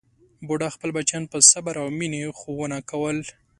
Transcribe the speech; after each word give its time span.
بوډا 0.47 0.69
خپل 0.75 0.89
بچیان 0.95 1.23
په 1.31 1.37
صبر 1.51 1.73
او 1.81 1.87
مینې 1.97 2.21
ښوونه 2.39 2.77
کول. 2.89 3.17